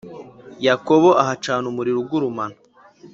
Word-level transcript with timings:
Yakobo 0.65 1.09
ahacana 1.23 1.65
umuriro 1.71 1.97
ugurumana, 2.01 2.57